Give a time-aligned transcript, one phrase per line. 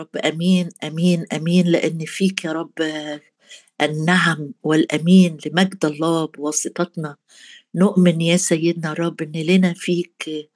[0.00, 2.72] رب أمين أمين أمين لأن فيك يا رب
[3.82, 7.16] النعم والأمين لمجد الله بواسطتنا.
[7.74, 10.48] نؤمن يا سيدنا الرب إن لنا فيك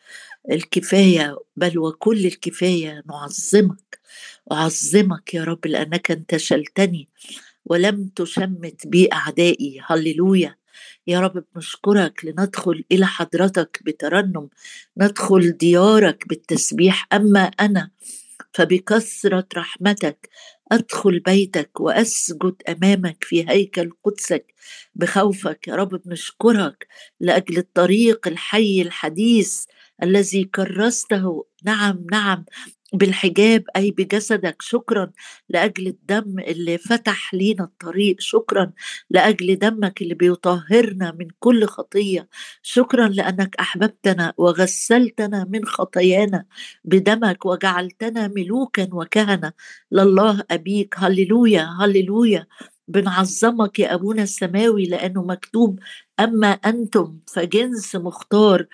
[0.51, 4.01] الكفاية بل وكل الكفاية نعظمك
[4.53, 7.09] أعظمك يا رب لأنك انتشلتني
[7.65, 10.57] ولم تشمت بي اعدائي هللويا.
[11.07, 14.49] يا رب بنشكرك لندخل إلى حضرتك بترنم
[14.99, 17.07] ندخل ديارك بالتسبيح.
[17.13, 17.91] أما أنا
[18.57, 20.29] فبكثرة رحمتك
[20.73, 24.55] أدخل بيتك وأسجد أمامك في هيكل قدسك.
[24.95, 26.87] بخوفك يا رب بنشكرك
[27.21, 29.65] لأجل الطريق الحي الحديث
[30.03, 31.47] الذي كرسته.
[31.65, 32.45] نعم نعم.
[32.93, 35.11] بالحجاب أي بجسدك شكرا
[35.49, 38.73] لأجل الدم اللي فتح لينا الطريق شكرا
[39.11, 42.29] لأجل دمك اللي بيطهرنا من كل خطية
[42.63, 46.45] شكرا لأنك أحببتنا وغسلتنا من خطايانا
[46.85, 49.53] بدمك وجعلتنا ملوكا وكهنة.
[49.93, 50.95] لله أبيك.
[50.99, 52.47] هللويا هللويا.
[52.89, 55.79] بنعظمك يا أبونا السماوي لأنه مكتوب
[56.21, 58.67] أما أنتم فجنس مختار.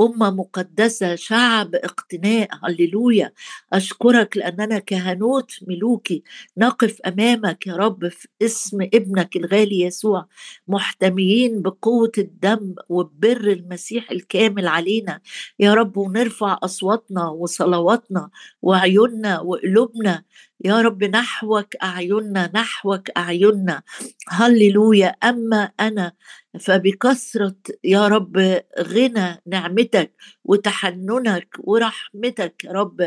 [0.00, 3.32] أمة مقدسة شعب اقتناء هللويا.
[3.72, 6.22] أشكرك لأننا كهنوت ملوكي.
[6.56, 10.26] نقف أمامك يا رب في اسم ابنك الغالي يسوع.
[10.68, 15.20] محتميين بقوة الدم وبر المسيح الكامل علينا.
[15.58, 18.30] يا رب ونرفع أصواتنا وصلواتنا
[18.62, 20.22] وعيوننا وقلوبنا
[20.64, 23.82] يا رب نحوك أعيننا نحوك أعيننا.
[24.28, 25.06] هللويا.
[25.08, 26.12] أما أنا
[26.60, 28.36] فبكثرة يا رب
[28.80, 30.12] غنى نعمتك
[30.44, 33.00] وتحننك ورحمتك يا رب.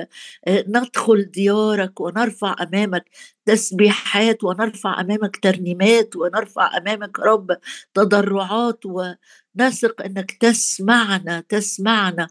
[0.48, 3.06] آه، ندخل ديارك ونرفع أمامك
[3.46, 7.58] تسبيحات ونرفع أمامك ترنيمات ونرفع أمامك رب
[7.94, 12.28] تضرعات ونثق أنك تسمعنا تسمعنا.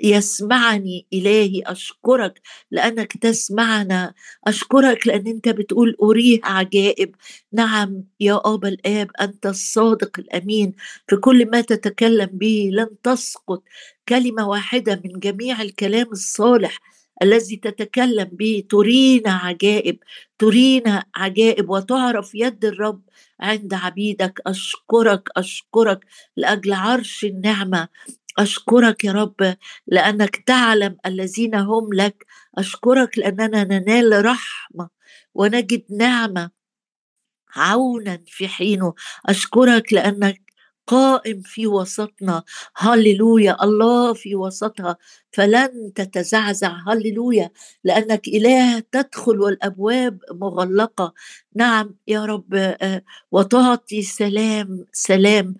[0.00, 2.40] يسمعني إلهي أشكرك
[2.70, 4.14] لأنك تسمعنا.
[4.46, 7.14] أشكرك لأن أنت بتقول أريه عجائب.
[7.52, 10.72] نعم يا أبا الآب أنت الصادق الأمين
[11.08, 12.70] في كل ما تتكلم به.
[12.72, 13.62] لن تسقط
[14.08, 16.78] كلمة واحدة من جميع الكلام الصالح
[17.22, 18.64] الذي تتكلم به.
[18.70, 19.98] ترينا عجائب
[20.38, 23.02] ترينا عجائب وتعرف يد الرب
[23.40, 24.40] عند عبيدك.
[24.46, 26.00] أشكرك أشكرك
[26.36, 27.88] لأجل عرش النعمة.
[28.38, 29.56] أشكرك يا رب
[29.86, 32.26] لأنك تعلم الذين هم لك.
[32.58, 34.88] أشكرك لأننا ننال رحمة
[35.34, 36.50] ونجد نعمة
[37.56, 38.94] عونا في حينه.
[39.26, 40.40] أشكرك لأنك
[40.86, 42.42] قائم في وسطنا.
[42.76, 44.96] هللويا الله في وسطها.
[45.32, 47.50] فلن تتزعزع هللويا
[47.84, 51.14] لأنك إله تدخل والأبواب مغلقة.
[51.56, 55.56] نعم يا رب آه، وتعطي سلام سلام.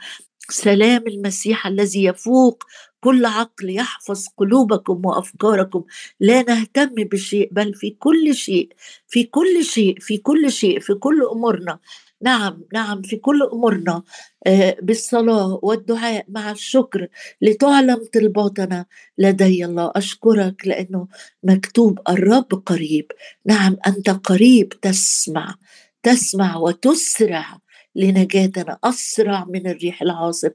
[0.50, 2.64] سلام المسيح الذي يفوق
[3.00, 5.84] كل عقل يحفظ قلوبكم وأفكاركم.
[6.20, 8.68] لا نهتم بشيء بل في كل شيء
[9.08, 11.78] في كل شيء في كل شيء في كل أمورنا.
[12.22, 14.02] نعم نعم في كل أمورنا
[14.46, 17.08] آه، بالصلاة والدعاء مع الشكر.
[17.42, 18.86] لتعلم طلباتنا
[19.18, 19.92] لدي الله.
[19.96, 21.08] أشكرك لأنه
[21.42, 23.06] مكتوب الرب قريب.
[23.46, 25.54] نعم أنت قريب تسمع
[26.02, 27.58] تسمع وتسرع.
[27.96, 30.52] لنجاتنا أسرع من الريح العاصف.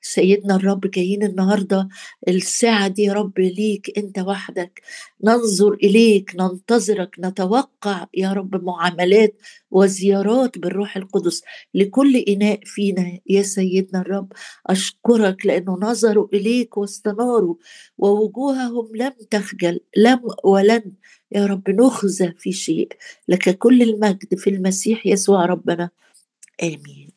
[0.00, 1.88] سيدنا الرب جايين النهاردة
[2.28, 4.82] الساعة دي يا رب ليك أنت وحدك.
[5.24, 9.34] ننظر إليك ننتظرك نتوقع يا رب معاملات
[9.70, 11.42] وزيارات بالروح القدس
[11.74, 14.32] لكل إناء فينا يا سيدنا الرب.
[14.66, 17.54] أشكرك لأنه نظروا إليك واستناروا
[17.98, 20.92] ووجوههم لم تخجل لم ولن.
[21.32, 22.88] يا رب نخزى في شيء.
[23.28, 25.90] لك كل المجد في المسيح يسوع ربنا.
[26.62, 27.10] آمين.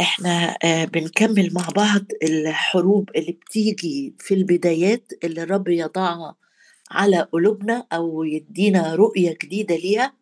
[0.00, 6.36] إحنا آه، بنكمل مع بعض الحروب اللي بتيجي في البدايات اللي الرب يضعها
[6.90, 10.12] على قلوبنا أو يدينا رؤية جديدة ليها.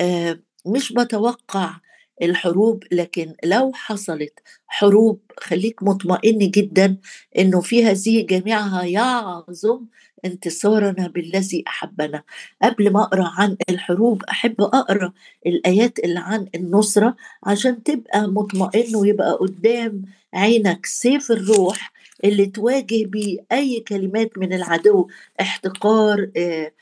[0.00, 1.80] آه، مش بتوقع
[2.22, 6.96] الحروب لكن لو حصلت حروب خليك مطمئن جدا
[7.38, 9.86] إنه في هذه جميعها يعظم
[10.24, 12.22] انتصارنا بالذي أحبنا.
[12.62, 15.12] قبل ما أقرأ عن الحروب أحب أقرأ
[15.46, 20.02] الآيات اللي عن النصرة عشان تبقى مطمئن ويبقى قدام
[20.34, 21.92] عينك سيف الروح
[22.24, 25.08] اللي تواجه بيه أي كلمات من العدو
[25.40, 26.72] احتقار آه،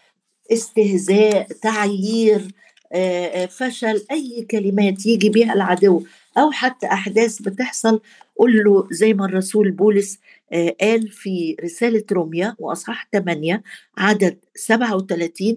[0.53, 2.49] استهزاء تعيير.
[3.47, 6.03] فشل أي كلمات يجي بها العدو
[6.39, 8.01] أو حتى أحداث بتحصل
[8.37, 10.19] قل له زي ما الرسول بولس
[10.53, 13.63] آه، قال في رسالة روميا وأصحاح 8
[13.99, 15.57] عدد 37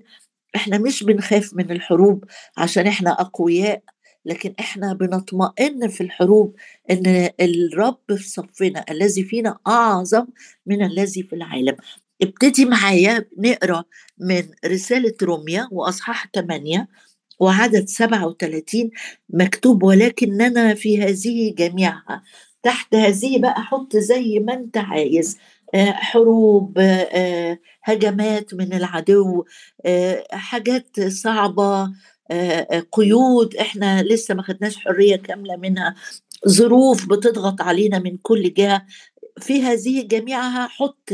[0.55, 2.25] إحنا مش بنخاف من الحروب
[2.57, 3.81] عشان إحنا أقوياء
[4.25, 6.55] لكن إحنا بنطمئن في الحروب
[6.91, 10.25] إن الرب في صفنا الذي فينا أعظم
[10.65, 11.75] من الذي في العالم.
[12.21, 13.83] ابتدي معايا نقرأ
[14.17, 16.87] من رسالة روميا وأصحاح 8
[17.39, 18.91] وعدد 37
[19.29, 22.23] مكتوب ولكننا في هذه جميعها.
[22.63, 25.37] تحت هذه بقى حط زي ما أنت عايز.
[25.75, 29.45] آه، حروب آه، هجمات من العدو
[29.85, 31.91] آه، حاجات صعبة
[32.91, 33.55] قيود.
[33.55, 35.95] إحنا لسه ما خدناش حرية كاملة منها.
[36.47, 38.85] ظروف بتضغط علينا من كل جهة.
[39.39, 41.09] في هذه جميعها حط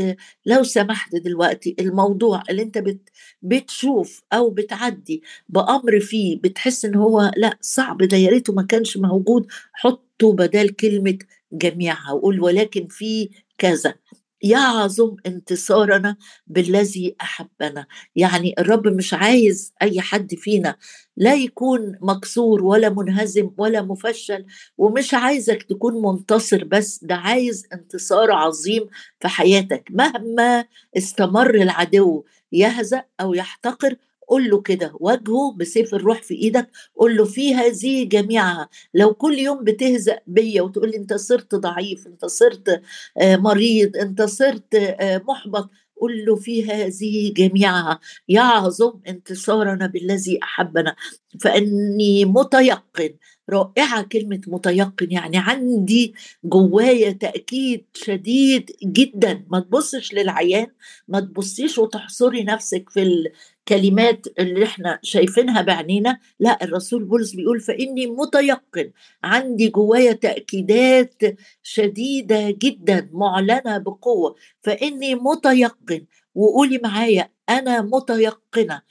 [0.46, 3.08] لو سمحت دلوقتي الموضوع اللي انت بت
[3.42, 8.96] بتشوف أو بتعدي بأمر فيه بتحس إن هو لأ صعب ده يا ريته ما كانش
[8.96, 11.18] موجود حطه بدل كلمة
[11.52, 13.94] جميعها وقول ولكن في كذا.
[14.42, 16.16] يعظم انتصارنا
[16.46, 17.86] بالذي أحبنا.
[18.16, 20.76] يعني الرب مش عايز أي حد فينا
[21.16, 24.46] لا يكون مكسور ولا منهزم ولا مفشل
[24.78, 28.86] ومش عايزك تكون منتصر بس ده عايز انتصار عظيم
[29.20, 29.88] في حياتك.
[29.90, 30.64] مهما
[30.96, 33.96] استمر العدو يهزأ أو يحتقر
[34.30, 38.68] قول له كده واجهه بسيف الروح في إيدك قول له في هذه جميعها.
[38.94, 42.82] لو كل يوم بتهزأ بيا وتقول لي أنت صرت ضعيف أنت صرت
[43.18, 48.00] آه، مريض أنت صرت آه، محبط قل له في هذه جميعها.
[48.28, 50.96] يعظم انتصارنا بالذي أحبنا.
[51.40, 53.10] فإني متيقن
[53.50, 59.44] رائعة كلمة متيقن يعني عندي جوايا تأكيد شديد جدا.
[59.50, 60.66] ما تبصش للعيان
[61.08, 63.30] ما تبصيش وتحصري نفسك في
[63.70, 68.90] الكلمات اللي إحنا شايفينها بعينينا لا الرسول بولس بيقول فإني متيقن
[69.24, 71.22] عندي جوايا تأكيدات
[71.62, 74.34] شديدة جدا معلنة بقوة.
[74.62, 78.82] فإني متيقن وقولي معايا أنا متيقنة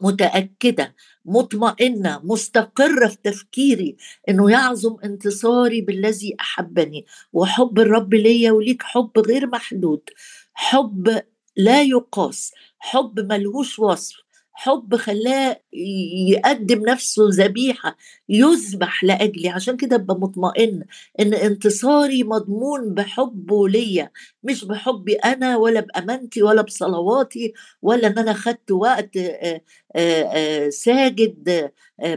[0.00, 0.94] متأكدة
[1.24, 3.96] مطمئنة مستقرة في تفكيري
[4.28, 7.06] إنه يعظم انتصاري بالذي أحبني.
[7.32, 10.00] وحب الرب ليا وليك حب غير محدود.
[10.54, 11.22] حب
[11.56, 14.16] لا يقاس حب ملهوش وصف.
[14.54, 15.60] حب خلاه
[16.28, 17.96] يقدم نفسه ذبيحة
[18.28, 19.48] يذبح لأجلي.
[19.48, 20.84] عشان كده أبقى مطمئن
[21.20, 24.10] إن انتصاري مضمون بحبه ليا.
[24.44, 27.52] مش بحبي أنا ولا بأمانتي ولا بصلواتي
[27.82, 29.18] ولا إن أنا خدت وقت
[30.68, 31.70] ساجد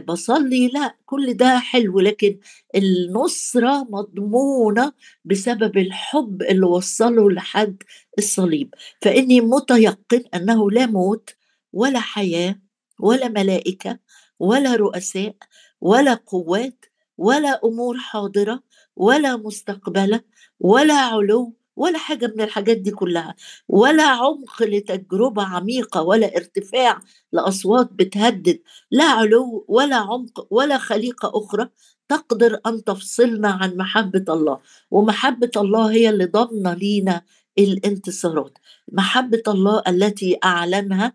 [0.08, 0.68] بصلي.
[0.68, 2.38] لا كل ده حلو لكن
[2.74, 4.92] النصرة مضمونة
[5.24, 7.82] بسبب الحب اللي وصله لحد
[8.18, 8.74] الصليب.
[9.02, 11.30] فإني متيقن أنه لا موت
[11.76, 12.60] ولا حياة
[13.00, 13.98] ولا ملائكة
[14.40, 15.36] ولا رؤساء
[15.80, 16.84] ولا قوات
[17.18, 18.62] ولا أمور حاضرة
[18.96, 20.20] ولا مستقبلة
[20.60, 23.34] ولا علو ولا حاجة من الحاجات دي كلها
[23.68, 27.00] ولا عمق لتجربة عميقة ولا ارتفاع
[27.32, 28.58] لأصوات بتهدد
[28.90, 31.68] لا علو ولا عمق ولا خليقة أخرى
[32.08, 34.58] تقدر أن تفصلنا عن محبة الله.
[34.90, 37.22] ومحبة الله هي اللي ضمن لينا
[37.58, 38.58] الانتصارات.
[38.92, 41.12] محبة الله التي أعلنها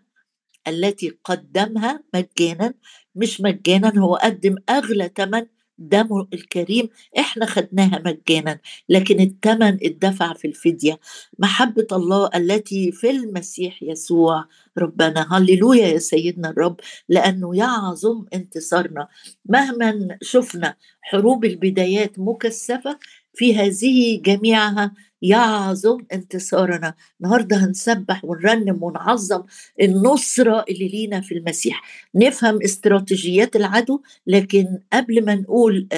[0.68, 2.74] التي قدمها مجانا.
[3.14, 5.46] مش مجانا هو قدم أغلى ثمن
[5.78, 6.88] دمه الكريم.
[7.18, 11.00] إحنا خدناها مجانا لكن الثمن اتدفع في الفدية.
[11.38, 14.44] محبة الله التي في المسيح يسوع
[14.78, 15.26] ربنا.
[15.36, 19.08] هللويا يا سيدنا الرب لأنه يعظم انتصارنا.
[19.46, 22.98] مهما شفنا حروب البدايات مكثفة
[23.34, 24.92] في هذه جميعها
[25.22, 26.94] يعظم انتصارنا.
[27.20, 29.42] النهارده هنسبح ونرنم ونعظم
[29.82, 31.82] النصره اللي لينا في المسيح.
[32.14, 35.88] نفهم استراتيجيات العدو لكن قبل ما نقول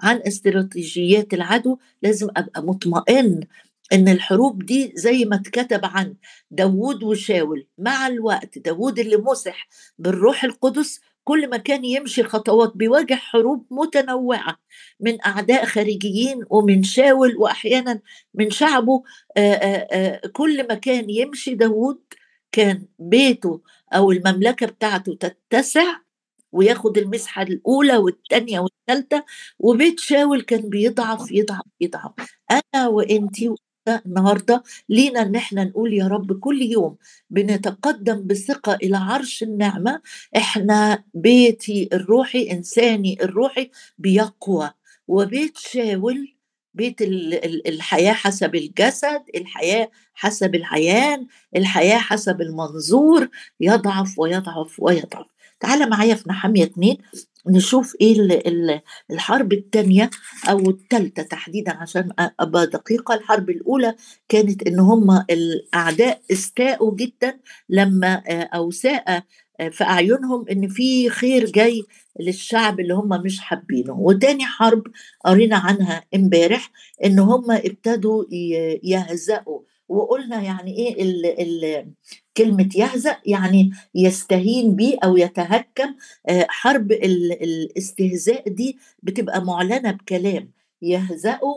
[0.00, 3.40] عن استراتيجيات العدو لازم أبقى مطمئن
[3.92, 6.14] إن الحروب دي زي ما اتكتب عن
[6.50, 9.68] داوود وشاول مع الوقت داوود اللي مسح
[9.98, 14.56] بالروح القدس كل ما كان يمشي خطوات بيواجه حروب متنوعة
[15.00, 18.00] من أعداء خارجيين ومن شاول وأحيانا
[18.34, 19.02] من شعبه
[19.36, 22.00] آآ آآ كل ما كان يمشي داود
[22.52, 23.60] كان بيته
[23.92, 25.96] أو المملكة بتاعته تتسع
[26.52, 29.24] وياخد المسحة الأولى والثانية والثالثة
[29.58, 32.12] وبيت شاول كان بيضعف يضعف يضعف.
[32.50, 33.54] أنا وإنتي
[33.88, 36.96] النهارده لينا إن إحنا نقول يا رب كل يوم
[37.30, 40.00] بنتقدم بثقة إلى عرش النعمة.
[40.36, 44.70] إحنا بيتي الروحي إنساني الروحي بيقوى
[45.08, 46.32] وبيت شاول
[46.74, 46.96] بيت
[47.66, 51.26] الحياة حسب الجسد الحياة حسب العيان
[51.56, 53.28] الحياة حسب المنظور
[53.60, 55.26] يضعف ويضعف ويضعف.
[55.60, 56.98] تعال معايا في نحامية اتنين.
[57.48, 58.42] نشوف إيه
[59.10, 60.10] الحرب الثانية
[60.50, 62.08] أو الثالثه تحديدا عشان
[62.40, 63.14] أبقى دقيقة.
[63.14, 63.94] الحرب الأولى
[64.28, 67.38] كانت إن هم الأعداء استاءوا جدا
[67.68, 68.22] لما
[68.54, 69.22] أو ساء
[69.70, 71.82] في أعينهم إن في خير جاي
[72.20, 73.92] للشعب اللي هم مش حابينه.
[73.92, 74.82] وتاني حرب
[75.24, 76.70] قرينا عنها امبارح
[77.04, 78.24] إن هم ابتدوا
[78.82, 81.92] يهزأوا وقلنا يعني إيه ال ال
[82.36, 85.94] كلمة يهزأ يعني يستهين بيه أو يتهكم
[86.28, 90.50] آه، حرب الاستهزاء دي بتبقى معلنة بكلام
[90.82, 91.54] يهزأوا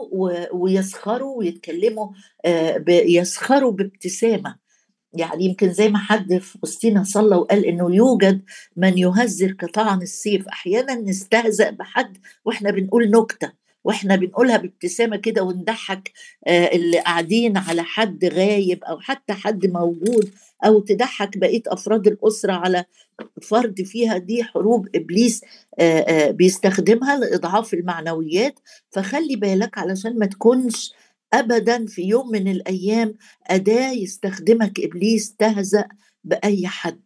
[0.52, 2.08] ويسخروا ويتكلموا
[2.44, 4.56] آه، يسخروا بابتسامة.
[5.12, 8.42] يعني يمكن زي ما حد في وسطينا صلى وقال إنه يوجد
[8.76, 13.59] من يهزر كطعن السيف أحيانا نستهزأ بحد وإحنا بنقول نكتة.
[13.84, 16.12] وإحنا بنقولها بابتسامة كده ونضحك
[16.46, 20.30] آه، اللي قاعدين على حد غايب أو حتى حد موجود
[20.64, 22.84] أو تضحك بقية أفراد الأسرة على
[23.42, 25.40] فرد فيها دي حروب إبليس
[25.78, 28.58] آه، آه، بيستخدمها لإضعاف المعنويات.
[28.90, 30.92] فخلي بالك علشان ما تكونش
[31.32, 33.14] ابدا في يوم من الأيام
[33.46, 35.84] أداة يستخدمك إبليس تهزأ
[36.24, 37.00] بأي حد.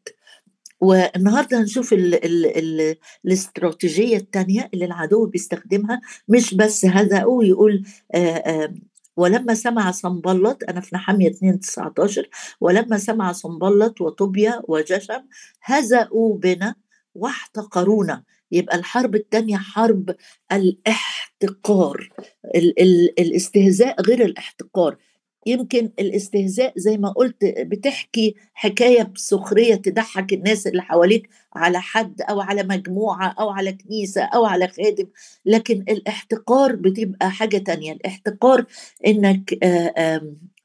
[0.80, 7.82] والنهاردة هنشوف ال ال ال الاستراتيجية الثانية اللي العدو بيستخدمها مش بس هزأوا يقول
[8.14, 8.74] آآ
[9.16, 12.28] ولما سمع صنبلط أنا في نحمية 2 19
[12.60, 15.20] ولما سمع صنبلط وطوبيا وجشم
[15.62, 16.74] هزأوا بنا
[17.14, 18.22] واحتقرونا.
[18.52, 20.14] يبقى الحرب الثانية حرب
[20.52, 22.10] الاحتقار
[22.54, 24.96] ال ال الاستهزاء غير الاحتقار.
[25.46, 32.40] يمكن الاستهزاء زي ما قلت بتحكي حكاية بسخرية تضحك الناس اللي حواليك على حد أو
[32.40, 35.06] على مجموعة أو على كنيسة أو على خادم
[35.46, 37.92] لكن الاحتقار بتبقى حاجة تانية.
[37.92, 38.64] الاحتقار
[39.06, 39.92] إنك آآ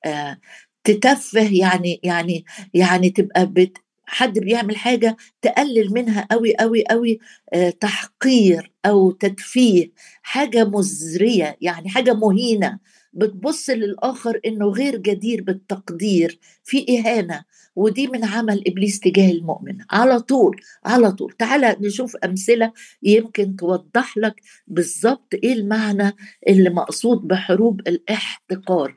[0.05, 0.37] آآ
[0.83, 7.19] تتفه يعني يعني يعني تبقى بت حد بيعمل حاجة تقلل منها قوي قوي قوي
[7.53, 12.79] آه تحقير أو تدفيه حاجة مزرية يعني حاجة مهينة.
[13.13, 17.43] بتبص للآخر إنه غير جدير بالتقدير في إهانة
[17.75, 19.77] ودي من عمل إبليس تجاه المؤمن.
[19.91, 21.31] على طول على طول.
[21.39, 22.71] تعالى نشوف أمثلة
[23.03, 26.15] يمكن توضح لك بالظبط إيه المعنى
[26.47, 28.95] اللي مقصود بحروب الاحتقار.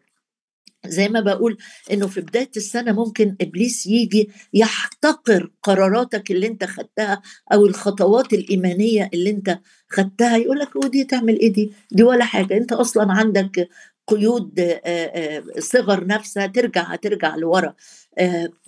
[0.87, 1.57] زي ما بقول
[1.93, 9.11] إنه في بداية السنة ممكن إبليس يجي يحتقر قراراتك اللي أنت خدتها أو الخطوات الإيمانية
[9.15, 10.37] اللي أنت خدتها.
[10.37, 12.57] يقول لك ودي تعمل إيه دي؟ دي ولا حاجة.
[12.57, 13.69] أنت أصلا عندك
[14.07, 14.79] قيود
[15.59, 17.75] صغر نفسها ترجع هترجع لورا.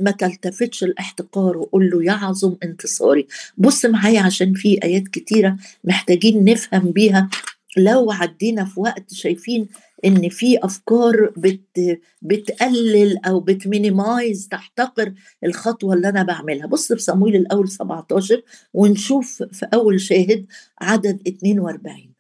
[0.00, 3.26] ما تلتفتش الاحتقار وقول له يعظم انتصاري
[3.56, 7.30] بص معايا عشان في آيات كتيرة محتاجين نفهم بيها.
[7.76, 9.68] لو عدينا في وقت شايفين
[10.04, 15.12] إن في أفكار بت بتقلل أو بتمينيمايز تحتقر
[15.44, 16.66] الخطوة اللي أنا بعملها.
[16.66, 18.42] بص في صمويل الأول 17
[18.74, 20.46] ونشوف في أول شاهد
[20.80, 22.13] عدد 42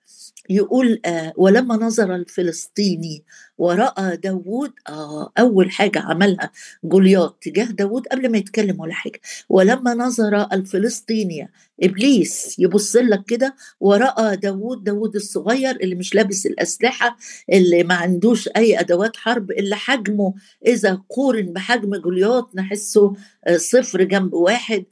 [0.50, 3.24] يقول آه ولما نظر الفلسطيني
[3.58, 6.50] ورأى داود آه أول حاجة عملها
[6.84, 11.48] جولياط تجاه داود قبل ما يتكلم ولا حاجة ولما نظر الفلسطيني
[11.82, 17.16] إبليس يبص لك كده ورأى داود داود الصغير اللي مش لابس الأسلحة
[17.52, 20.34] اللي ما عندوش أي أدوات حرب اللي حجمه
[20.66, 23.12] إذا قورن بحجم جولياط نحسه
[23.46, 24.84] آه صفر جنب واحد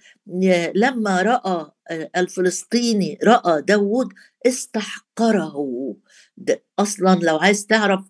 [0.75, 1.71] لما رأى
[2.17, 4.09] الفلسطيني رأى داود
[4.47, 5.57] استحقره.
[6.79, 8.01] أصلا لو عايز تعرف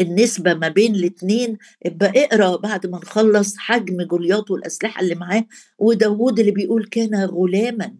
[0.00, 5.46] النسبة ما بين الاتنين ابقى اقرأ بعد ما نخلص حجم جولياط والأسلحة اللي معاه
[5.78, 7.94] وداوود اللي بيقول كان غلاما.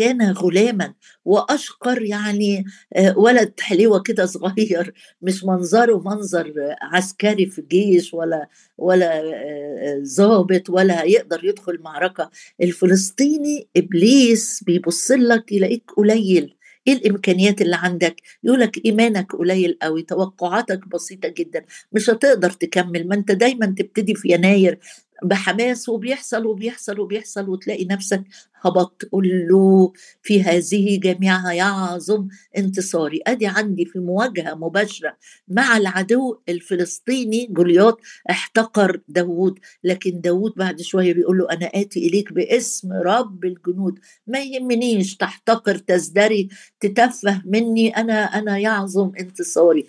[0.00, 2.64] كان غلاما وأشقر يعني
[2.96, 6.52] آه، ولد حليوة كده صغير مش منظره منظر
[6.82, 12.30] عسكري في الجيش ولا ولا آه، ضابط ولا يقدر يدخل معركة.
[12.62, 16.56] الفلسطيني إبليس بيبص لك يلاقيك قليل.
[16.86, 23.08] إيه الإمكانيات اللي عندك؟ يقولك إيمانك قليل قوي توقعاتك بسيطة جدا مش هتقدر تكمل.
[23.08, 24.78] ما أنت دايما تبتدي في يناير
[25.22, 28.24] بحماس وبيحصل وبيحصل وبيحصل وتلاقي نفسك
[28.62, 33.20] هبط قل له في هذه جميعها يعظم انتصاري.
[33.26, 35.16] أدي عندي في مواجهة مباشرة
[35.48, 38.00] مع العدو الفلسطيني جولياط
[38.30, 39.58] احتقر داوود.
[39.84, 43.98] لكن داوود بعد شوية بيقول له أنا آتي إليك باسم رب الجنود.
[44.26, 46.48] ما يهمنيش تحتقر تزدري
[46.80, 47.96] تتفه مني.
[47.96, 49.86] أنا أنا يعظم انتصاري.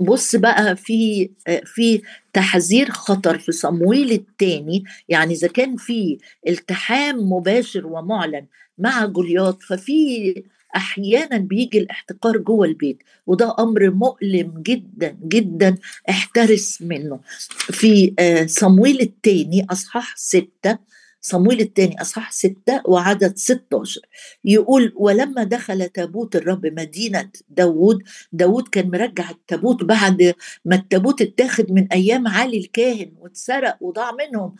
[0.00, 1.30] بص بقى في
[1.64, 8.46] في تحذير خطر في صمويل الثاني يعني إذا كان في التحام مباشر ومعلن
[8.78, 10.34] مع جولياط ففي
[10.76, 15.76] أحيانا بيجي الاحتقار جوه البيت وده أمر مؤلم جدا جدا
[16.10, 17.20] احترس منه.
[17.58, 20.78] في آه، صمويل الثاني أصحاح ستة
[21.26, 24.00] صمويل الثاني أصحاح ستة وعدد 16
[24.44, 28.02] يقول ولما دخل تابوت الرب مدينة داوود
[28.32, 34.54] داوود كان مرجع التابوت بعد ما التابوت اتاخد من أيام علي الكاهن واتسرق وضاع منهم.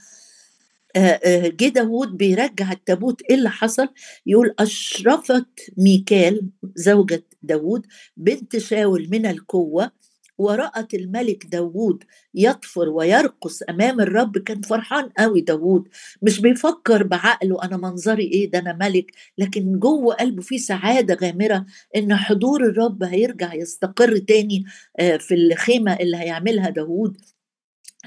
[1.47, 3.89] جه داوود بيرجع التابوت إيه اللي حصل؟
[4.27, 5.47] يقول أشرفت
[5.79, 9.91] ميكال زوجة داوود بنت شاول من القوة
[10.39, 14.39] ورأت الملك داوود يطفر ويرقص أمام الرب.
[14.39, 15.89] كان فرحان قوي داوود
[16.23, 19.13] مش بيفكر بعقله أنا منظري إيه ده أنا ملك.
[19.39, 24.65] لكن جوه قلبه في سعادة غامرة إن حضور الرب هيرجع يستقر تاني
[24.99, 27.17] آه، في الخيمة اللي هيعملها داوود.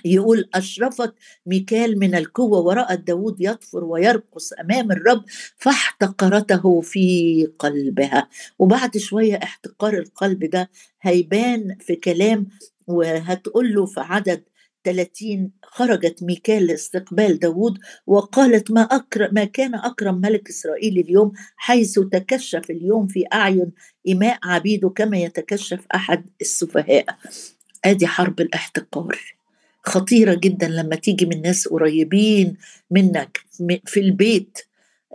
[0.06, 1.14] يقول أشرفت
[1.46, 5.24] ميكال من القوة ورأت داود يطفر ويرقص أمام الرب
[5.58, 8.30] فاحتقرته في قلبها.
[8.60, 10.70] وبعد شوية احتقار القلب ده
[11.02, 12.48] هيبان في كلام
[12.88, 14.44] وهتقول له في عدد
[14.84, 17.78] 30 خرجت ميكال لاستقبال داود
[18.08, 23.72] وقالت ما أكرم ما كان أكرم ملك إسرائيل اليوم حيث تكشف اليوم في أعين
[24.10, 27.06] إماء عبيده كما يتكشف أحد السفهاء.
[27.86, 29.37] آدي حرب الاحتقار.
[29.88, 32.58] خطيرة جدا لما تيجي من ناس قريبين
[32.92, 33.40] منك
[33.86, 34.58] في البيت.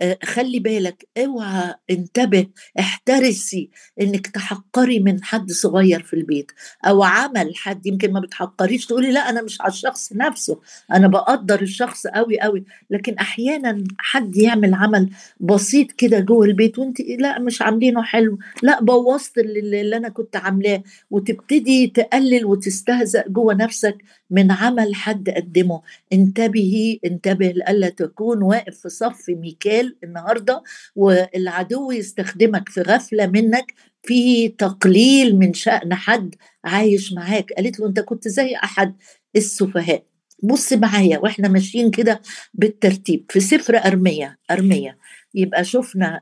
[0.03, 2.47] آه، خلي بالك اوعى انتبه
[2.79, 6.53] احترسي انك تحقري من حد صغير في البيت
[6.87, 10.61] أو عمل حد يمكن ما بتحقريش تقولي لا أنا مش على الشخص نفسه
[10.93, 15.11] أنا بقدر الشخص قوي قوي لكن أحيانا حد يعمل عمل
[15.41, 20.37] بسيط كده جوه البيت وانت لا مش عاملينه حلو لا بوظت اللي, اللي أنا كنت
[20.37, 20.83] عاملاه.
[21.11, 23.97] وتبتدي تقلل وتستهزأ جوه نفسك
[24.33, 25.83] من عمل حد قدمه.
[26.13, 30.63] انتبهي انتبه لألا تكون واقف في صف ميكال النهارده
[30.97, 36.35] والعدو يستخدمك في غفلة منك في تقليل من شأن حد
[36.65, 37.53] عايش معاك.
[37.53, 38.97] قالت له أنت كنت زي أحد
[39.37, 40.05] السفهاء.
[40.43, 42.21] بص معايا وإحنا ماشيين كده
[42.55, 43.25] بالترتيب.
[43.31, 44.99] في سفر ارميه ارميه
[45.35, 46.21] يبقى شفنا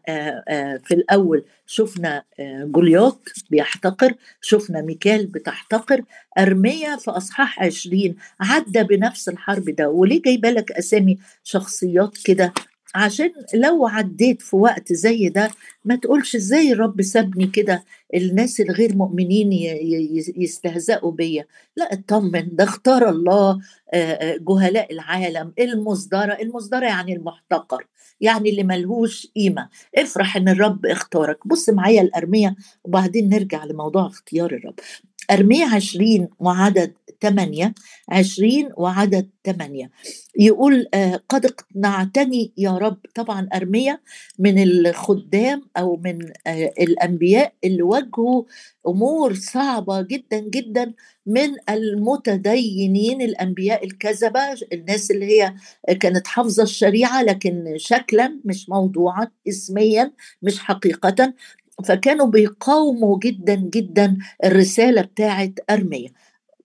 [0.84, 2.22] في الأول شفنا
[2.64, 6.02] جوليوت بيحتقر شفنا ميكال بتحتقر
[6.38, 12.52] ارميه في أصحاح عشرين عدى بنفس الحرب ده وليه جايبه لك أسامي شخصيات كده؟
[12.94, 15.50] عشان لو عديت في وقت زي ده
[15.84, 19.52] ما تقولش إزاي الرب سابني كده الناس الغير مؤمنين
[20.36, 21.44] يستهزئوا بيا.
[21.76, 23.60] لا اطمن ده اختار الله
[24.48, 27.86] جهلاء العالم المصدرة المصدرة يعني المحتقر.
[28.20, 29.68] يعني اللي ملهوش قيمة.
[29.98, 31.48] افرح إن الرب اختارك.
[31.48, 34.74] بص معايا الأرمية وبعدين نرجع لموضوع اختيار الرب.
[35.30, 37.74] أرمية عشرين وعدد ثمانية
[38.08, 39.90] عشرين وعدد ثمانية
[40.38, 44.00] يقول آه قد اقنعتني يا رب طبعا أرمية
[44.38, 48.42] من الخدام أو من آه الأنبياء اللي واجهوا
[48.88, 50.92] أمور صعبة جدا جدا
[51.26, 54.40] من المتدينين الأنبياء الكذبة
[54.72, 55.54] الناس اللي هي
[56.00, 61.34] كانت حافظة الشريعة لكن شكلا مش موضوعا اسميا مش حقيقة.
[61.82, 66.08] فكانوا بيقاوموا جدا جدا الرسالة بتاعت أرمية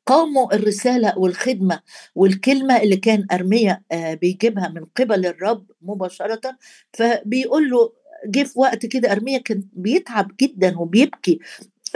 [0.05, 1.81] قاوموا الرسالة والخدمة
[2.15, 6.41] والكلمة اللي كان أرمية آه، بيجيبها من قبل الرب مباشرة.
[6.93, 7.91] فبيقول له
[8.27, 11.39] جه في وقت كده أرمية كان بيتعب جدا وبيبكي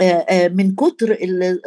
[0.00, 1.18] آه، آه، من كتر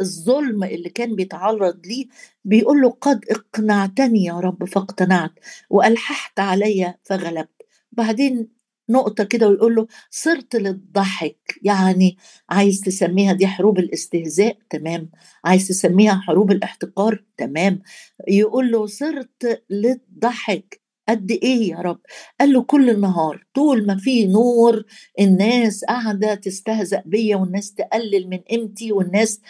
[0.02, 2.08] الظلم اللي كان بيتعرض ليه.
[2.46, 5.32] بيقول له قد اقنعتني يا رب فاقتنعت
[5.70, 7.50] وألححت علي فغلبت.
[7.92, 8.48] بعدين
[8.90, 12.18] نقطة كده ويقول له صرت للضحك يعني
[12.50, 15.10] عايز تسميها دي حروب الاستهزاء تمام.
[15.46, 17.82] عايز تسميها حروب الاحتقار تمام.
[18.28, 20.84] يقول له صرت للضحك.
[21.10, 22.00] قد إيه يا رب؟
[22.40, 24.84] قال له كل النهار طول ما في نور
[25.20, 29.42] الناس قاعدة تستهزأ بيا والناس تقلل من قيمتي والناس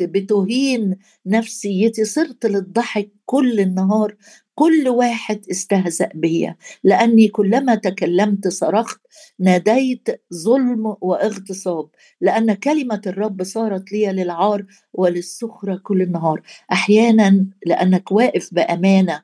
[0.00, 0.96] بتهين
[1.26, 4.16] نفسيتي صرت للضحك كل النهار.
[4.58, 9.00] كل واحد استهزأ بيا لأني كلما تكلمت صرخت
[9.38, 11.88] ناديت ظلم واغتصاب
[12.20, 16.42] لأن كلمة الرب صارت لي للعار وللسخرة كل النهار.
[16.72, 19.22] أحيانا لأنك واقف بأمانة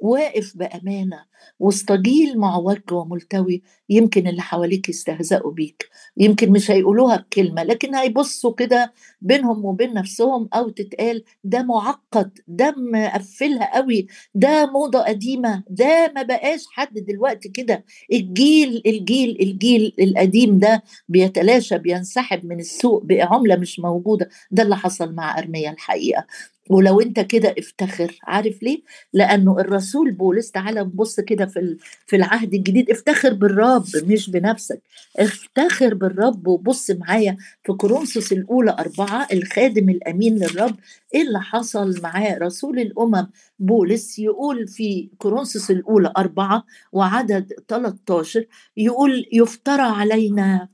[0.00, 1.24] واقف بأمانة
[1.60, 5.88] واستجيل مع وجه وملتوي يمكن اللي حواليك يستهزئوا بيك.
[6.16, 12.74] يمكن مش هيقولوها بكلمة لكن هيبصوا كده بينهم وبين نفسهم أو تتقال ده معقد ده
[12.78, 17.84] مقفلها قوي ده موضة قديمة ده ما بقاش حد دلوقتي كده.
[18.12, 24.28] الجيل الجيل الجيل القديم ده بيتلاشى بينسحب من السوق بقى عملة مش موجودة.
[24.50, 26.26] ده اللي حصل مع أرمية الحقيقة.
[26.70, 31.76] ولو انت كده افتخر عارف ليه؟ لأنه الرسول بولس تعالى نبص كده في
[32.06, 34.82] في العهد الجديد افتخر بالرب مش بنفسك.
[35.16, 40.74] افتخر بالرب وبص معايا في كورنثوس الأولى أربعة الخادم الأمين للرب.
[41.14, 43.26] إيه اللي حصل معاه؟ رسول الأمم
[43.58, 48.44] بولس يقول في كورنثوس الأولى أربعة وعدد 13
[48.76, 50.68] يقول يفترى علينا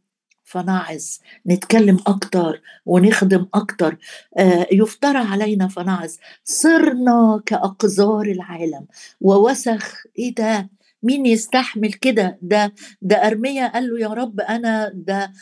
[0.53, 1.03] فنعظ
[1.47, 3.97] نتكلم أكتر ونخدم أكتر.
[4.38, 6.11] آه، يفترى علينا فنعظ
[6.45, 8.87] صرنا كأقذار العالم.
[9.21, 10.69] ووسخ إيه ده؟
[11.03, 15.33] مين يستحمل كده؟ ده ده أرميا قال له يا رب أنا ده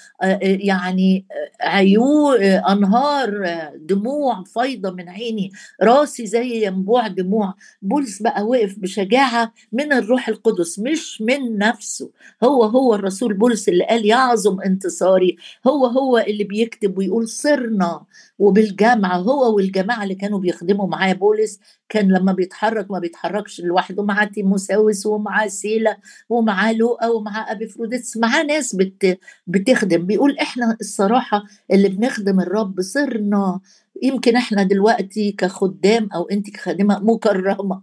[0.42, 1.26] يعني
[1.60, 3.44] عيون أنهار
[3.76, 7.54] دموع فايضة من عيني راسي زي ينبوع دموع.
[7.82, 12.10] بولس بقى وقف بشجاعة من الروح القدس مش من نفسه.
[12.44, 15.36] هو هو الرسول بولس اللي قال يعظم انتصاري.
[15.66, 18.02] هو هو اللي بيكتب ويقول صرنا.
[18.40, 24.24] وبالجامعة هو والجماعة اللي كانوا بيخدموا معاه بولس كان لما بيتحرك ما بيتحركش لوحده معاه
[24.26, 25.98] تيموساوس ومعاه سيلا
[26.28, 30.06] ومعاه لوقا ومعاه ابي فروديتس معاه ناس بت بتخدم.
[30.06, 33.60] بيقول إحنا الصراحة اللي بنخدم الرب صرنا.
[34.02, 37.82] يمكن إحنا دلوقتي كخدام أو أنت كخادمة مكرمة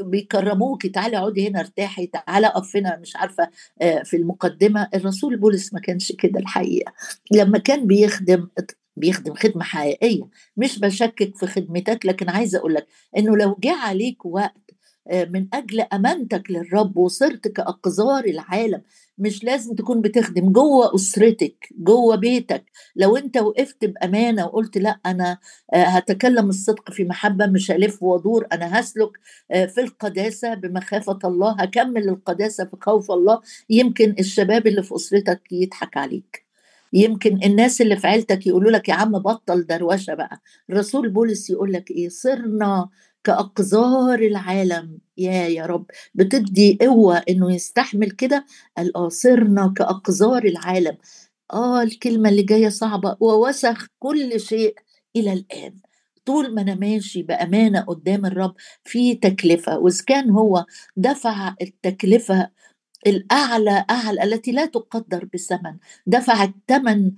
[0.00, 3.48] بيكرموكي تعالي اقعدي هنا ارتاحي تعالي اقف هنا مش عارفة
[3.82, 4.88] آه، في المقدمة.
[4.94, 6.92] الرسول بولس ما كانش كده الحقيقة.
[7.32, 8.48] لما كان بيخدم
[9.00, 10.22] بيخدم خدمة حقيقية
[10.56, 12.86] مش بشكك في خدمتك لكن عايزة أقول لك
[13.16, 14.70] إنه لو جه عليك وقت
[15.10, 18.82] آه، من أجل أمانتك للرب وصرت كاقذار العالم
[19.18, 22.64] مش لازم تكون بتخدم جوه أسرتك جوه بيتك.
[22.96, 25.38] لو أنت وقفت بأمانة وقلت لأ أنا
[25.74, 29.10] آه، هتكلم الصدق في محبة مش هلف وأدور أنا هسلك
[29.50, 33.40] آه، في القداسة بمخافة الله هكمل القداسة في خوف الله.
[33.70, 36.49] يمكن الشباب اللي في أسرتك يضحك عليك.
[36.92, 40.40] يمكن الناس اللي في عيلتك يقولوا لك يا عم بطل دروشة بقى.
[40.70, 42.88] الرسول بولس يقول لك إيه؟ صرنا
[43.24, 44.98] كأقذار العالم.
[45.18, 45.86] يا يا رب.
[46.14, 50.96] بتدي قوة إنه يستحمل كده؟ قال آه صرنا كأقذار العالم.
[51.52, 53.16] آه الكلمة اللي جاية صعبة.
[53.20, 54.74] ووسخ كل شيء
[55.16, 55.74] إلى الآن.
[56.24, 59.78] طول ما أنا ماشي بأمانة قدام الرب في تكلفة.
[59.78, 60.64] وإذا كان هو
[60.96, 62.50] دفع التكلفة
[63.06, 67.12] الأعلى أعلى التي لا تقدر بثمن دفع الثمن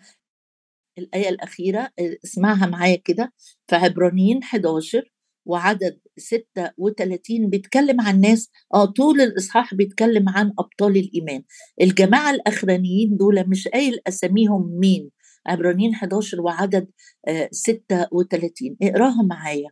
[0.98, 1.90] الآية الأخيرة
[2.24, 3.32] اسمعها معايا كده
[3.66, 5.12] في عبرانيين 11
[5.46, 11.42] وعدد 36 بيتكلم عن ناس آه طول الإصحاح بيتكلم عن أبطال الإيمان.
[11.80, 15.10] الجماعة الأخرانيين دول مش قايل أساميهم مين.
[15.46, 16.88] عبرانيين 11 وعدد
[17.28, 19.68] آه 36 اقراها معايا.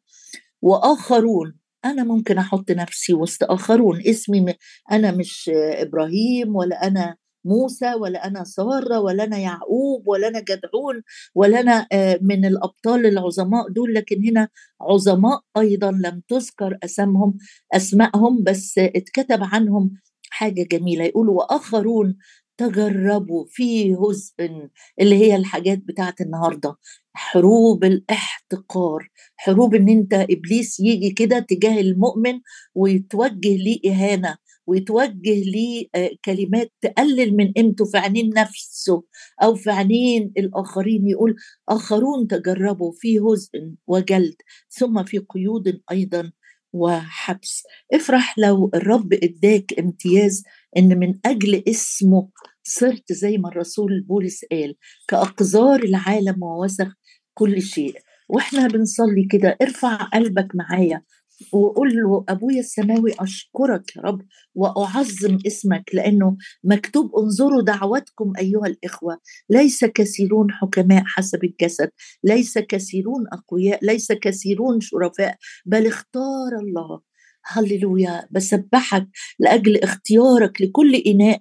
[0.62, 4.54] وآخرون أنا ممكن أحط نفسي وسط آخرون اسمي
[4.92, 11.02] أنا مش إبراهيم ولا أنا موسى ولا أنا سارة ولا أنا يعقوب ولا أنا جدعون
[11.34, 14.48] ولا أنا آه، من الأبطال العظماء دول لكن هنا
[14.80, 17.38] عظماء أيضا لم تذكر اسمهم
[17.74, 19.90] اسمائهم بس اتكتب عنهم
[20.30, 21.04] حاجة جميلة.
[21.04, 22.16] يقولوا وآخرون
[22.60, 24.34] تجربوا في هزء
[25.00, 26.76] اللي هي الحاجات بتاعت النهارده
[27.12, 32.40] حروب الاحتقار حروب إن أنت إبليس يجي كده تجاه المؤمن
[32.74, 39.02] ويتوجه ليه إهانة ويتوجه ليه آه، كلمات تقلل من قيمته في عينين نفسه
[39.42, 41.36] أو في عينين الآخرين يقول
[41.68, 43.50] آخرون تجربوا في هزء
[43.86, 44.34] وجلد
[44.70, 46.32] ثم في قيود أيضا
[46.72, 47.62] وحبس.
[47.94, 50.42] افرح لو الرب اداك امتياز
[50.76, 52.28] إن من أجل اسمه
[52.62, 54.74] صرت زي ما الرسول بولس قال
[55.08, 56.94] كأقذار العالم ووسخ
[57.34, 57.94] كل شيء.
[58.28, 61.02] وإحنا بنصلي كده ارفع قلبك معايا.
[61.52, 64.22] وقول له أبويا السماوي أشكرك يا رب
[64.54, 69.18] وأعظم اسمك لأنه مكتوب انظروا دعوتكم أيها الإخوة
[69.50, 71.90] ليس كثيرون حكماء حسب الجسد
[72.24, 77.00] ليس كثيرون أقوياء ليس كثيرون شرفاء بل اختار الله.
[77.44, 81.40] هللويا بسبحك لأجل اختيارك لكل إناء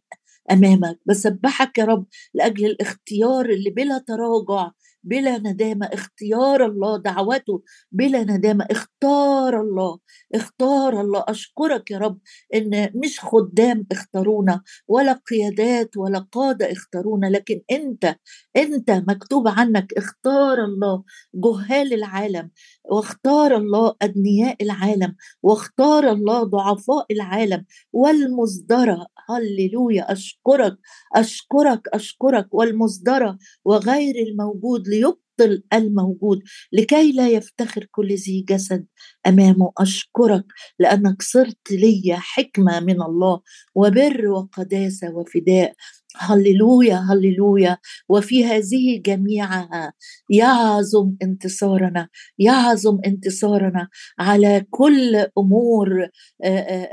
[0.52, 4.72] أمامك بسبحك يا رب لأجل الاختيار اللي بلا تراجع
[5.04, 10.00] بلا ندامة اختيار الله دعوته بلا ندامة اختار الله
[10.36, 11.24] اختار الله.
[11.28, 12.20] أشكرك يا رب
[12.56, 18.16] إن مش خدام اختارونا ولا قيادات ولا قادة اختارونا لكن أنت
[18.58, 21.04] أنت مكتوب عنك اختار الله
[21.36, 22.50] جهال العالم
[22.92, 29.08] واختار الله أدنياء العالم واختار الله ضعفاء العالم والمصدرة.
[29.30, 30.12] هللويا.
[30.12, 30.78] أشكرك
[31.16, 32.48] أشكرك أشكرك.
[32.54, 36.40] والمصدرة وغير الموجود ليبطل الموجود
[36.74, 38.86] لكي لا يفتخر كل ذي جسد.
[39.28, 39.72] أمامه.
[39.78, 40.46] أشكرك
[40.80, 43.42] لأنك صرت لي حكمة من الله
[43.76, 45.74] وبر وقداسة وفداء.
[46.18, 47.78] هللويا هللويا.
[48.10, 49.94] وفي هذه جميعها
[50.30, 53.88] يعظم انتصارنا يعظم انتصارنا
[54.20, 56.08] على كل أمور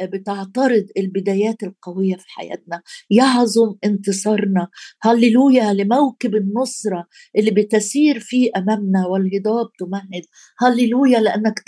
[0.02, 2.82] بتعترض البدايات القوية في حياتنا.
[3.10, 4.68] يعظم انتصارنا.
[5.02, 10.22] هللويا لموكب النصرة اللي بتسير فيه أمامنا والهضاب تمهد.
[10.58, 11.62] هللويا لأنك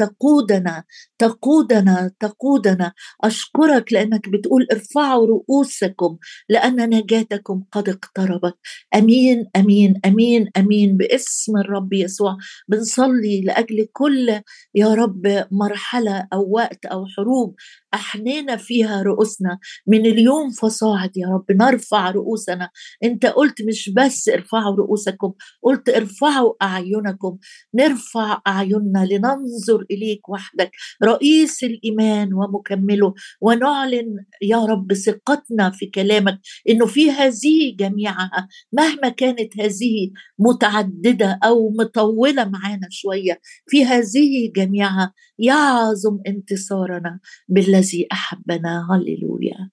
[0.59, 0.85] تقودنا
[1.19, 2.93] تقودنا تقودنا.
[3.25, 6.19] أشكرك لأنك بتقول ارفعوا رؤوسكم
[6.49, 8.55] لأن نجاتك أجلكم قد اقتربت.
[8.95, 10.97] أمين أمين أمين أمين.
[10.97, 12.37] باسم الرب يسوع
[12.69, 14.41] بنصلي لأجل كل
[14.75, 17.57] يا رب مرحلة أو وقت أو حروب
[17.95, 19.59] أحنينا فيها رؤوسنا.
[19.87, 22.71] من اليوم فصاعد يا رب نرفع رؤوسنا.
[23.05, 27.39] أنت قلت مش بس ارفعوا رؤوسكم قلت ارفعوا أعينكم.
[27.75, 30.71] نرفع أعيننا لننظر إليك وحدك.
[31.05, 33.15] رئيس الإيمان ومكمله.
[33.41, 41.71] ونعلن يا رب ثقتنا في كلامك إنه في هذه جميعها مهما كانت هذه متعددة أو
[41.71, 48.89] مطولة معانا شوية في هذه جميعها يعظم انتصارنا بالذي أحبنا.
[48.91, 49.71] هللويا.